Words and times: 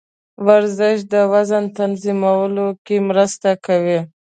ورزش 0.47 0.97
د 1.13 1.15
وزن 1.31 1.63
تنظیمولو 1.79 2.67
کې 2.85 2.95
مرسته 3.09 3.49
کوي. 3.65 3.99